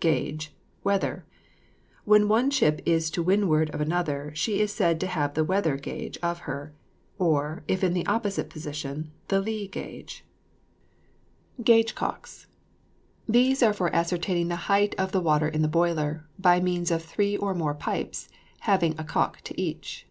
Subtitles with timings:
[0.00, 0.50] GAGE,
[0.82, 1.26] WEATHER.
[2.06, 5.76] When one ship is to windward of another she is said to have the weather
[5.76, 6.72] gage of her;
[7.18, 10.24] or if in the opposite position, the lee gage.
[11.62, 12.46] GAGE COCKS.
[13.28, 17.02] These are for ascertaining the height of the water in the boiler, by means of
[17.04, 18.30] three or more pipes,
[18.60, 20.06] having a cock to each.